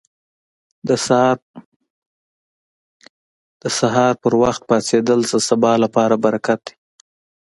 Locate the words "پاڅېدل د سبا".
4.69-5.73